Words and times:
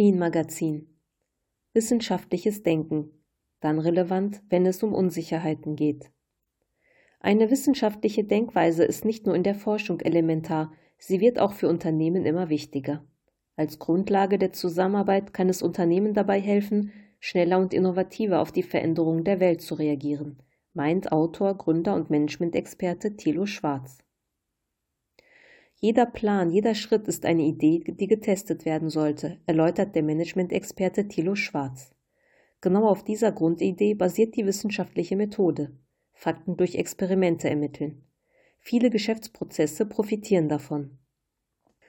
Lean 0.00 0.18
Magazin 0.18 0.88
Wissenschaftliches 1.74 2.62
Denken, 2.62 3.10
dann 3.60 3.78
relevant, 3.78 4.40
wenn 4.48 4.64
es 4.64 4.82
um 4.82 4.94
Unsicherheiten 4.94 5.76
geht. 5.76 6.10
Eine 7.20 7.50
wissenschaftliche 7.50 8.24
Denkweise 8.24 8.82
ist 8.82 9.04
nicht 9.04 9.26
nur 9.26 9.34
in 9.34 9.42
der 9.42 9.54
Forschung 9.54 10.00
elementar, 10.00 10.72
sie 10.96 11.20
wird 11.20 11.38
auch 11.38 11.52
für 11.52 11.68
Unternehmen 11.68 12.24
immer 12.24 12.48
wichtiger. 12.48 13.04
Als 13.56 13.78
Grundlage 13.78 14.38
der 14.38 14.54
Zusammenarbeit 14.54 15.34
kann 15.34 15.50
es 15.50 15.60
Unternehmen 15.60 16.14
dabei 16.14 16.40
helfen, 16.40 16.92
schneller 17.18 17.58
und 17.58 17.74
innovativer 17.74 18.40
auf 18.40 18.52
die 18.52 18.62
Veränderungen 18.62 19.24
der 19.24 19.38
Welt 19.38 19.60
zu 19.60 19.74
reagieren, 19.74 20.42
meint 20.72 21.12
Autor, 21.12 21.58
Gründer 21.58 21.94
und 21.94 22.08
Management-Experte 22.08 23.18
Thilo 23.18 23.44
Schwarz. 23.44 23.98
Jeder 25.82 26.04
Plan, 26.04 26.50
jeder 26.50 26.74
Schritt 26.74 27.08
ist 27.08 27.24
eine 27.24 27.42
Idee, 27.42 27.82
die 27.86 28.06
getestet 28.06 28.66
werden 28.66 28.90
sollte, 28.90 29.38
erläutert 29.46 29.94
der 29.94 30.02
Management-Experte 30.02 31.08
Thilo 31.08 31.34
Schwarz. 31.34 31.94
Genau 32.60 32.86
auf 32.86 33.02
dieser 33.02 33.32
Grundidee 33.32 33.94
basiert 33.94 34.36
die 34.36 34.44
wissenschaftliche 34.44 35.16
Methode. 35.16 35.72
Fakten 36.12 36.58
durch 36.58 36.74
Experimente 36.74 37.48
ermitteln. 37.48 38.04
Viele 38.58 38.90
Geschäftsprozesse 38.90 39.86
profitieren 39.86 40.50
davon. 40.50 40.98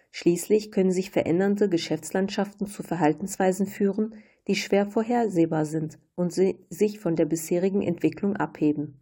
Schließlich 0.09 0.72
können 0.72 0.92
sich 0.92 1.12
verändernde 1.12 1.67
Geschäftslandschaften 1.67 2.67
zu 2.67 2.84
Verhaltensweisen 2.84 3.67
führen, 3.67 4.16
die 4.48 4.55
schwer 4.55 4.86
vorhersehbar 4.86 5.66
sind 5.66 6.00
und 6.16 6.31
sich 6.31 7.00
von 7.00 7.17
der 7.17 7.26
bisherigen 7.26 7.81
Entwicklung 7.81 8.38
abheben. 8.38 9.02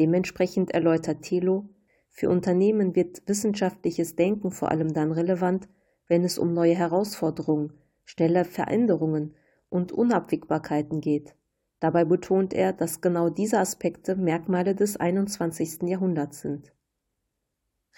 Dementsprechend 0.00 0.72
erläutert 0.72 1.22
Thelo, 1.22 1.68
für 2.16 2.30
Unternehmen 2.30 2.96
wird 2.96 3.22
wissenschaftliches 3.26 4.16
Denken 4.16 4.50
vor 4.50 4.70
allem 4.70 4.94
dann 4.94 5.12
relevant, 5.12 5.68
wenn 6.08 6.24
es 6.24 6.38
um 6.38 6.54
neue 6.54 6.74
Herausforderungen, 6.74 7.74
schnelle 8.04 8.46
Veränderungen 8.46 9.34
und 9.68 9.92
Unabwägbarkeiten 9.92 11.02
geht. 11.02 11.34
Dabei 11.78 12.06
betont 12.06 12.54
er, 12.54 12.72
dass 12.72 13.02
genau 13.02 13.28
diese 13.28 13.58
Aspekte 13.58 14.16
Merkmale 14.16 14.74
des 14.74 14.96
21. 14.96 15.82
Jahrhunderts 15.82 16.40
sind. 16.40 16.72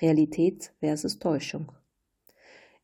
Realität 0.01 0.73
versus 0.81 1.21
Täuschung. 1.21 1.71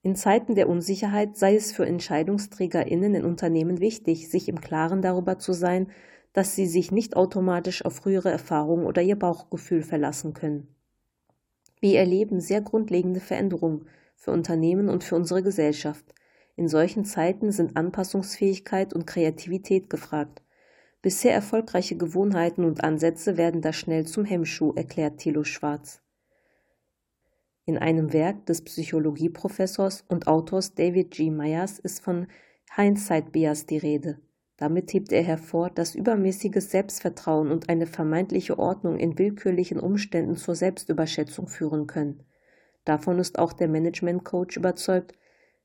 In 0.02 0.14
Zeiten 0.14 0.54
der 0.54 0.68
Unsicherheit 0.68 1.36
sei 1.36 1.56
es 1.56 1.72
für 1.72 1.84
EntscheidungsträgerInnen 1.84 3.16
in 3.16 3.24
Unternehmen 3.24 3.80
wichtig, 3.80 4.30
sich 4.30 4.48
im 4.48 4.60
Klaren 4.60 5.02
darüber 5.02 5.40
zu 5.40 5.52
sein, 5.52 5.90
dass 6.32 6.54
sie 6.54 6.66
sich 6.66 6.92
nicht 6.92 7.16
automatisch 7.16 7.84
auf 7.84 7.96
frühere 7.96 8.30
Erfahrungen 8.30 8.86
oder 8.86 9.02
ihr 9.02 9.18
Bauchgefühl 9.18 9.82
verlassen 9.82 10.32
können. 10.32 10.73
Wir 11.84 11.98
erleben 11.98 12.40
sehr 12.40 12.62
grundlegende 12.62 13.20
Veränderungen 13.20 13.84
für 14.16 14.30
Unternehmen 14.30 14.88
und 14.88 15.04
für 15.04 15.16
unsere 15.16 15.42
Gesellschaft. 15.42 16.14
In 16.56 16.66
solchen 16.66 17.04
Zeiten 17.04 17.52
sind 17.52 17.76
Anpassungsfähigkeit 17.76 18.94
und 18.94 19.06
Kreativität 19.06 19.90
gefragt. 19.90 20.40
Bisher 21.02 21.34
erfolgreiche 21.34 21.98
Gewohnheiten 21.98 22.64
und 22.64 22.82
Ansätze 22.82 23.36
werden 23.36 23.60
da 23.60 23.74
schnell 23.74 24.06
zum 24.06 24.24
Hemmschuh, 24.24 24.72
erklärt 24.72 25.18
Thilo 25.18 25.44
Schwarz. 25.44 26.00
In 27.66 27.76
einem 27.76 28.14
Werk 28.14 28.46
des 28.46 28.62
Psychologieprofessors 28.62 30.06
und 30.08 30.26
Autors 30.26 30.74
David 30.74 31.10
G. 31.10 31.30
Myers 31.30 31.78
ist 31.78 32.02
von 32.02 32.28
Hindsight 32.74 33.30
Bias 33.30 33.66
die 33.66 33.76
Rede. 33.76 34.22
Damit 34.56 34.92
hebt 34.92 35.10
er 35.10 35.22
hervor, 35.22 35.70
dass 35.70 35.94
übermäßiges 35.96 36.70
Selbstvertrauen 36.70 37.50
und 37.50 37.68
eine 37.68 37.86
vermeintliche 37.86 38.58
Ordnung 38.58 38.98
in 38.98 39.18
willkürlichen 39.18 39.80
Umständen 39.80 40.36
zur 40.36 40.54
Selbstüberschätzung 40.54 41.48
führen 41.48 41.86
können. 41.86 42.22
Davon 42.84 43.18
ist 43.18 43.38
auch 43.38 43.52
der 43.52 43.68
Management 43.68 44.24
Coach 44.24 44.56
überzeugt, 44.56 45.12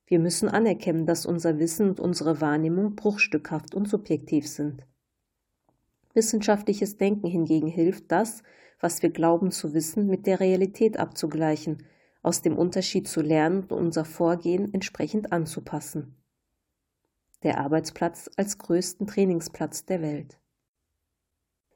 wir 0.07 0.17
müssen 0.17 0.49
anerkennen, 0.49 1.05
dass 1.05 1.27
unser 1.27 1.59
Wissen 1.59 1.89
und 1.89 1.99
unsere 1.99 2.41
Wahrnehmung 2.41 2.95
bruchstückhaft 2.95 3.75
und 3.75 3.87
subjektiv 3.87 4.47
sind. 4.47 4.83
Wissenschaftliches 6.15 6.97
Denken 6.97 7.27
hingegen 7.27 7.67
hilft, 7.67 8.11
das, 8.11 8.41
was 8.79 9.03
wir 9.03 9.11
glauben 9.11 9.51
zu 9.51 9.75
wissen, 9.75 10.07
mit 10.07 10.25
der 10.25 10.39
Realität 10.39 10.97
abzugleichen, 10.97 11.85
aus 12.23 12.41
dem 12.41 12.57
Unterschied 12.57 13.07
zu 13.07 13.21
lernen 13.21 13.65
und 13.65 13.71
unser 13.71 14.03
Vorgehen 14.03 14.73
entsprechend 14.73 15.31
anzupassen. 15.31 16.18
Der 17.43 17.57
Arbeitsplatz 17.59 18.29
als 18.35 18.57
größten 18.57 19.07
Trainingsplatz 19.07 19.85
der 19.85 20.01
Welt. 20.01 20.37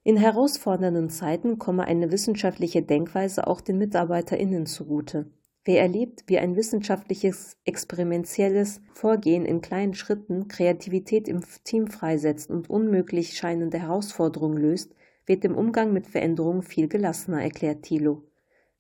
In 0.04 0.18
herausfordernden 0.18 1.10
Zeiten 1.10 1.58
komme 1.58 1.86
eine 1.86 2.12
wissenschaftliche 2.12 2.82
Denkweise 2.82 3.48
auch 3.48 3.62
den 3.62 3.78
MitarbeiterInnen 3.78 4.66
zugute. 4.66 5.32
Wer 5.64 5.82
erlebt, 5.82 6.26
wie 6.28 6.38
ein 6.38 6.58
wissenschaftliches, 6.58 7.56
experimentelles 7.64 8.82
Vorgehen 8.92 9.46
in 9.46 9.62
kleinen 9.62 9.94
Schritten 9.94 10.50
Kreativität 10.50 11.30
im 11.30 11.40
Team 11.64 11.88
freisetzt 11.88 12.50
und 12.50 12.70
unmöglich 12.70 13.38
scheinende 13.38 13.80
Herausforderungen 13.80 14.58
löst, 14.58 14.94
wird 15.26 15.46
im 15.46 15.56
Umgang 15.56 15.94
mit 15.94 16.08
Veränderungen 16.08 16.64
viel 16.64 16.90
gelassener, 16.90 17.42
erklärt 17.42 17.84
Thilo. 17.84 18.24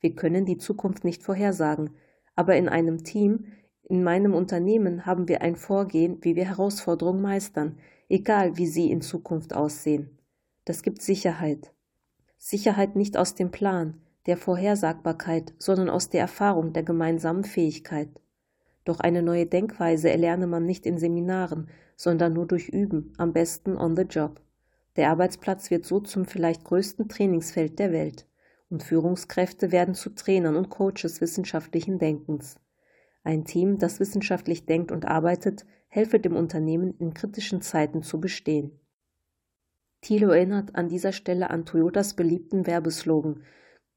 Wir 0.02 0.14
können 0.14 0.46
die 0.46 0.58
Zukunft 0.58 1.06
nicht 1.06 1.24
vorhersagen, 1.24 1.92
aber 2.36 2.58
in 2.58 2.68
einem 2.68 3.06
Team, 3.06 3.46
in 3.84 4.04
meinem 4.04 4.34
Unternehmen 4.34 5.06
haben 5.06 5.28
wir 5.28 5.42
ein 5.42 5.56
Vorgehen, 5.56 6.18
wie 6.22 6.36
wir 6.36 6.46
Herausforderungen 6.46 7.22
meistern, 7.22 7.78
egal 8.08 8.58
wie 8.58 8.68
sie 8.68 8.90
in 8.90 9.02
Zukunft 9.02 9.54
aussehen. 9.54 10.18
Das 10.66 10.84
gibt 10.84 11.02
Sicherheit. 11.02 11.74
Sicherheit 12.38 12.96
nicht 12.96 13.18
aus 13.18 13.36
dem 13.36 13.52
Plan, 13.52 14.02
der 14.26 14.38
Vorhersagbarkeit, 14.38 15.54
sondern 15.58 15.90
aus 15.90 16.10
der 16.10 16.22
Erfahrung 16.22 16.72
der 16.72 16.84
gemeinsamen 16.84 17.44
Fähigkeit. 17.44 18.10
Doch 18.86 19.02
eine 19.02 19.22
neue 19.22 19.46
Denkweise 19.46 20.10
erlerne 20.10 20.48
man 20.48 20.66
nicht 20.66 20.86
in 20.86 20.98
Seminaren, 20.98 21.70
sondern 21.98 22.34
nur 22.34 22.48
durch 22.48 22.70
Üben, 22.70 23.14
am 23.18 23.34
besten 23.34 23.78
on 23.78 23.96
the 23.96 24.04
job. 24.04 24.42
Der 24.96 25.10
Arbeitsplatz 25.10 25.72
wird 25.72 25.86
so 25.86 26.00
zum 26.00 26.26
vielleicht 26.26 26.64
größten 26.64 27.10
Trainingsfeld 27.10 27.80
der 27.80 27.92
Welt 27.92 28.28
und 28.70 28.84
Führungskräfte 28.84 29.72
werden 29.72 29.94
zu 29.94 30.10
Trainern 30.12 30.56
und 30.56 30.70
Coaches 30.70 31.20
wissenschaftlichen 31.22 32.00
Denkens. 32.00 32.60
Ein 33.24 33.46
Team, 33.46 33.80
das 33.80 34.00
wissenschaftlich 34.00 34.66
denkt 34.66 34.92
und 34.92 35.06
arbeitet, 35.06 35.66
helfe 35.88 36.20
dem 36.20 36.36
Unternehmen 36.36 36.98
in 36.98 37.14
kritischen 37.14 37.62
Zeiten 37.62 38.04
zu 38.04 38.20
bestehen. 38.20 38.80
Thilo 40.02 40.30
erinnert 40.30 40.76
an 40.76 40.90
dieser 40.90 41.14
Stelle 41.14 41.50
an 41.50 41.66
Toyotas 41.66 42.16
beliebten 42.16 42.68
Werbeslogan 42.68 43.44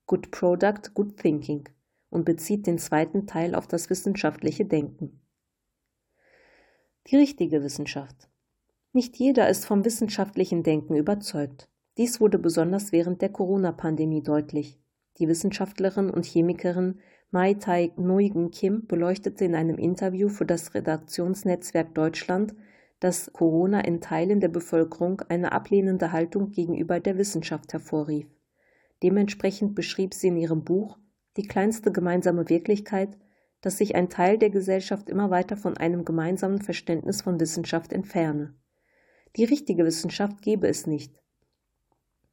Good 0.06 0.30
Product, 0.30 0.94
Good 0.94 1.16
Thinking 1.16 1.68
und 2.10 2.24
bezieht 2.24 2.66
den 2.68 2.78
zweiten 2.78 3.26
Teil 3.26 3.56
auf 3.56 3.66
das 3.66 3.90
wissenschaftliche 3.90 4.64
Denken. 4.64 5.20
Die 7.08 7.16
richtige 7.16 7.62
Wissenschaft. 7.62 8.28
Nicht 8.92 9.16
jeder 9.16 9.48
ist 9.48 9.66
vom 9.66 9.84
wissenschaftlichen 9.84 10.62
Denken 10.62 10.94
überzeugt. 10.94 11.68
Dies 11.98 12.20
wurde 12.20 12.38
besonders 12.38 12.92
während 12.92 13.22
der 13.22 13.30
Corona-Pandemie 13.30 14.22
deutlich. 14.22 14.78
Die 15.18 15.28
Wissenschaftlerin 15.28 16.10
und 16.10 16.24
Chemikerin 16.24 17.00
Mai 17.36 17.52
Tai 17.52 17.92
Nguyen 17.98 18.50
Kim 18.50 18.86
beleuchtete 18.86 19.44
in 19.44 19.54
einem 19.54 19.76
Interview 19.76 20.30
für 20.30 20.46
das 20.46 20.74
Redaktionsnetzwerk 20.74 21.94
Deutschland, 21.94 22.54
dass 22.98 23.30
Corona 23.30 23.80
in 23.80 24.00
Teilen 24.00 24.40
der 24.40 24.48
Bevölkerung 24.48 25.20
eine 25.28 25.52
ablehnende 25.52 26.12
Haltung 26.12 26.52
gegenüber 26.52 26.98
der 26.98 27.18
Wissenschaft 27.18 27.74
hervorrief. 27.74 28.26
Dementsprechend 29.02 29.74
beschrieb 29.74 30.14
sie 30.14 30.28
in 30.28 30.38
ihrem 30.38 30.64
Buch 30.64 30.96
Die 31.36 31.46
kleinste 31.46 31.92
gemeinsame 31.92 32.48
Wirklichkeit, 32.48 33.18
dass 33.60 33.76
sich 33.76 33.96
ein 33.96 34.08
Teil 34.08 34.38
der 34.38 34.48
Gesellschaft 34.48 35.10
immer 35.10 35.28
weiter 35.28 35.58
von 35.58 35.76
einem 35.76 36.06
gemeinsamen 36.06 36.62
Verständnis 36.62 37.20
von 37.20 37.38
Wissenschaft 37.38 37.92
entferne. 37.92 38.54
Die 39.36 39.44
richtige 39.44 39.84
Wissenschaft 39.84 40.40
gebe 40.40 40.68
es 40.68 40.86
nicht. 40.86 41.12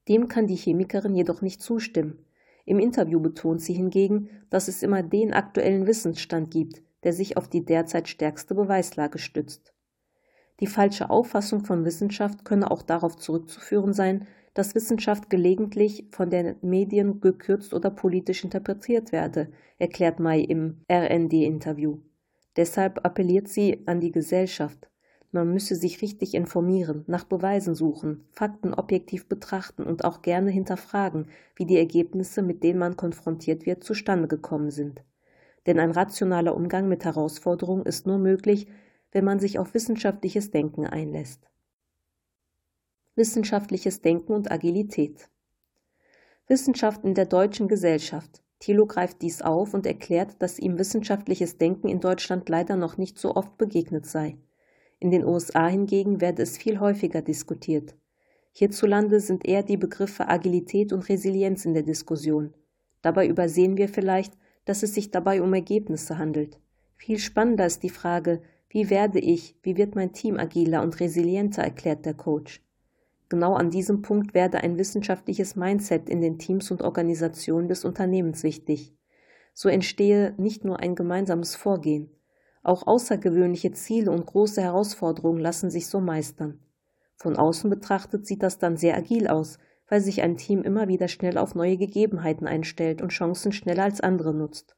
Dem 0.07 0.29
kann 0.29 0.47
die 0.47 0.55
Chemikerin 0.55 1.13
jedoch 1.13 1.41
nicht 1.41 1.61
zustimmen. 1.61 2.25
Im 2.65 2.79
Interview 2.79 3.19
betont 3.19 3.61
sie 3.61 3.73
hingegen, 3.73 4.29
dass 4.49 4.67
es 4.67 4.83
immer 4.83 5.03
den 5.03 5.33
aktuellen 5.33 5.85
Wissensstand 5.85 6.51
gibt, 6.51 6.81
der 7.03 7.13
sich 7.13 7.37
auf 7.37 7.47
die 7.47 7.65
derzeit 7.65 8.07
stärkste 8.07 8.55
Beweislage 8.55 9.19
stützt. 9.19 9.73
Die 10.59 10.67
falsche 10.67 11.09
Auffassung 11.09 11.65
von 11.65 11.83
Wissenschaft 11.83 12.45
könne 12.45 12.71
auch 12.71 12.81
darauf 12.81 13.17
zurückzuführen 13.17 13.93
sein, 13.93 14.27
dass 14.53 14.75
Wissenschaft 14.75 15.29
gelegentlich 15.29 16.07
von 16.11 16.29
den 16.29 16.55
Medien 16.61 17.19
gekürzt 17.19 17.73
oder 17.73 17.89
politisch 17.89 18.43
interpretiert 18.43 19.11
werde, 19.11 19.51
erklärt 19.79 20.19
May 20.19 20.43
im 20.43 20.83
RND-Interview. 20.91 21.99
Deshalb 22.55 23.03
appelliert 23.03 23.47
sie 23.47 23.81
an 23.87 23.99
die 23.99 24.11
Gesellschaft. 24.11 24.87
Man 25.33 25.51
müsse 25.51 25.75
sich 25.75 26.01
richtig 26.01 26.33
informieren, 26.33 27.03
nach 27.07 27.25
Beweisen 27.25 27.75
suchen, 27.75 28.23
Fakten 28.31 28.73
objektiv 28.73 29.27
betrachten 29.27 29.83
und 29.83 30.05
auch 30.05 30.21
gerne 30.21 30.51
hinterfragen, 30.51 31.27
wie 31.57 31.65
die 31.65 31.77
Ergebnisse, 31.77 32.41
mit 32.41 32.63
denen 32.63 32.79
man 32.79 32.95
konfrontiert 32.95 33.65
wird, 33.65 33.83
zustande 33.83 34.29
gekommen 34.29 34.71
sind. 34.71 35.03
Denn 35.67 35.79
ein 35.79 35.91
rationaler 35.91 36.55
Umgang 36.55 36.87
mit 36.87 37.03
Herausforderungen 37.03 37.85
ist 37.85 38.07
nur 38.07 38.19
möglich, 38.19 38.67
wenn 39.11 39.25
man 39.25 39.39
sich 39.39 39.59
auf 39.59 39.73
wissenschaftliches 39.73 40.51
Denken 40.51 40.85
einlässt 40.85 41.49
wissenschaftliches 43.15 44.01
Denken 44.01 44.33
und 44.33 44.51
Agilität. 44.51 45.29
Wissenschaft 46.47 47.03
in 47.03 47.13
der 47.13 47.25
deutschen 47.25 47.67
Gesellschaft. 47.67 48.41
Thilo 48.59 48.85
greift 48.85 49.21
dies 49.21 49.41
auf 49.41 49.73
und 49.73 49.85
erklärt, 49.85 50.41
dass 50.41 50.59
ihm 50.59 50.79
wissenschaftliches 50.79 51.57
Denken 51.57 51.89
in 51.89 51.99
Deutschland 51.99 52.49
leider 52.49 52.75
noch 52.75 52.97
nicht 52.97 53.19
so 53.19 53.35
oft 53.35 53.57
begegnet 53.57 54.05
sei. 54.05 54.37
In 55.03 55.11
den 55.11 55.25
USA 55.25 55.67
hingegen 55.67 56.21
werde 56.21 56.43
es 56.43 56.57
viel 56.57 56.79
häufiger 56.79 57.21
diskutiert. 57.21 57.93
Hierzulande 58.53 59.19
sind 59.19 59.45
eher 59.45 59.61
die 59.61 59.75
Begriffe 59.75 60.29
Agilität 60.29 60.93
und 60.93 61.09
Resilienz 61.09 61.65
in 61.65 61.73
der 61.73 61.83
Diskussion. 61.83 62.53
Dabei 63.01 63.27
übersehen 63.27 63.75
wir 63.75 63.89
vielleicht, 63.89 64.31
dass 64.63 64.81
es 64.81 64.93
sich 64.93 65.11
dabei 65.11 65.41
um 65.41 65.53
Ergebnisse 65.53 66.17
handelt. 66.17 66.57
Viel 66.95 67.19
spannender 67.19 67.65
ist 67.65 67.83
die 67.83 67.89
Frage, 67.89 68.43
wie 68.69 68.89
werde 68.89 69.19
ich, 69.19 69.57
wie 69.61 69.75
wird 69.75 69.93
mein 69.93 70.13
Team 70.13 70.39
agiler 70.39 70.81
und 70.81 70.97
resilienter, 71.01 71.63
erklärt 71.63 72.05
der 72.05 72.13
Coach. 72.13 72.61
Genau 73.27 73.55
an 73.55 73.71
diesem 73.71 74.03
Punkt 74.03 74.33
werde 74.33 74.59
ein 74.59 74.77
wissenschaftliches 74.77 75.57
Mindset 75.57 76.07
in 76.07 76.21
den 76.21 76.39
Teams 76.39 76.71
und 76.71 76.81
Organisationen 76.81 77.67
des 77.67 77.83
Unternehmens 77.83 78.43
wichtig. 78.43 78.93
So 79.53 79.67
entstehe 79.67 80.33
nicht 80.37 80.63
nur 80.63 80.79
ein 80.79 80.95
gemeinsames 80.95 81.57
Vorgehen, 81.57 82.09
auch 82.63 82.87
außergewöhnliche 82.87 83.73
Ziele 83.73 84.11
und 84.11 84.25
große 84.25 84.61
Herausforderungen 84.61 85.39
lassen 85.39 85.69
sich 85.69 85.87
so 85.87 85.99
meistern. 85.99 86.59
Von 87.17 87.35
außen 87.35 87.69
betrachtet 87.69 88.25
sieht 88.25 88.41
das 88.41 88.57
dann 88.57 88.77
sehr 88.77 88.97
agil 88.97 89.27
aus, 89.27 89.59
weil 89.87 90.01
sich 90.01 90.21
ein 90.21 90.37
Team 90.37 90.63
immer 90.63 90.87
wieder 90.87 91.07
schnell 91.07 91.37
auf 91.37 91.55
neue 91.55 91.77
Gegebenheiten 91.77 92.47
einstellt 92.47 93.01
und 93.01 93.09
Chancen 93.09 93.51
schneller 93.51 93.83
als 93.83 94.01
andere 94.01 94.33
nutzt. 94.33 94.75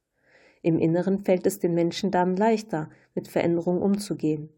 Im 0.61 0.79
Inneren 0.79 1.19
fällt 1.19 1.45
es 1.45 1.59
den 1.59 1.75
Menschen 1.75 2.09
dann 2.09 2.35
leichter, 2.35 2.89
mit 3.13 3.27
Veränderungen 3.27 3.83
umzugehen. 3.83 4.49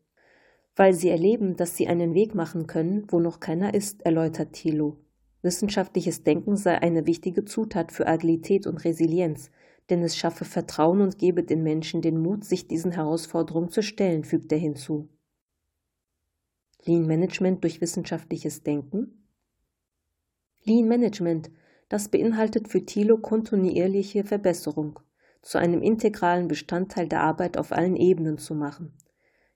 Weil 0.75 0.93
sie 0.93 1.09
erleben, 1.09 1.57
dass 1.57 1.75
sie 1.75 1.87
einen 1.87 2.13
Weg 2.13 2.33
machen 2.33 2.65
können, 2.65 3.05
wo 3.09 3.19
noch 3.19 3.41
keiner 3.41 3.73
ist, 3.73 4.03
erläutert 4.03 4.53
Thilo. 4.53 4.97
Wissenschaftliches 5.41 6.23
Denken 6.23 6.55
sei 6.55 6.81
eine 6.81 7.05
wichtige 7.05 7.45
Zutat 7.45 7.91
für 7.91 8.07
Agilität 8.07 8.67
und 8.67 8.83
Resilienz, 8.85 9.51
denn 9.89 10.03
es 10.03 10.17
schaffe 10.17 10.45
Vertrauen 10.45 11.01
und 11.01 11.17
gebe 11.17 11.43
den 11.43 11.63
Menschen 11.63 12.01
den 12.01 12.19
Mut, 12.21 12.43
sich 12.43 12.67
diesen 12.67 12.91
Herausforderungen 12.91 13.69
zu 13.69 13.81
stellen, 13.81 14.23
fügt 14.23 14.51
er 14.51 14.57
hinzu. 14.57 15.09
Lean 16.83 17.05
Management 17.05 17.63
durch 17.63 17.81
wissenschaftliches 17.81 18.63
Denken? 18.63 19.27
Lean 20.63 20.87
Management, 20.87 21.49
das 21.89 22.09
beinhaltet 22.09 22.67
für 22.67 22.85
Thilo 22.85 23.17
kontinuierliche 23.17 24.23
Verbesserung 24.23 24.99
zu 25.41 25.57
einem 25.57 25.81
integralen 25.81 26.49
Bestandteil 26.49 27.07
der 27.07 27.21
Arbeit 27.21 27.57
auf 27.57 27.71
allen 27.71 27.95
Ebenen 27.95 28.37
zu 28.37 28.53
machen. 28.53 28.93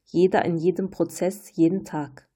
Jeder 0.05 0.45
in 0.45 0.57
jedem 0.57 0.89
Prozess, 0.89 1.53
jeden 1.55 1.83
Tag. 1.83 2.29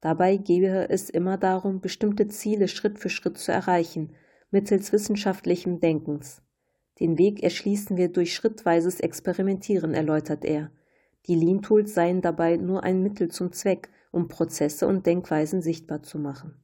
Dabei 0.00 0.36
gehe 0.36 0.88
es 0.88 1.10
immer 1.10 1.36
darum, 1.36 1.80
bestimmte 1.80 2.28
Ziele 2.28 2.68
Schritt 2.68 2.98
für 3.00 3.08
Schritt 3.08 3.38
zu 3.38 3.50
erreichen, 3.50 4.12
mittels 4.50 4.92
wissenschaftlichem 4.92 5.80
Denkens. 5.80 6.43
Den 7.00 7.18
Weg 7.18 7.42
erschließen 7.42 7.96
wir 7.96 8.08
durch 8.08 8.34
schrittweises 8.34 9.00
Experimentieren, 9.00 9.94
erläutert 9.94 10.44
er. 10.44 10.70
Die 11.26 11.34
Lean-Tools 11.34 11.94
seien 11.94 12.20
dabei 12.20 12.56
nur 12.56 12.84
ein 12.84 13.02
Mittel 13.02 13.30
zum 13.30 13.52
Zweck, 13.52 13.90
um 14.12 14.28
Prozesse 14.28 14.86
und 14.86 15.06
Denkweisen 15.06 15.62
sichtbar 15.62 16.02
zu 16.02 16.18
machen. 16.18 16.54